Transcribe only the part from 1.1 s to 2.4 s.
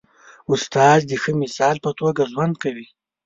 ښه مثال په توګه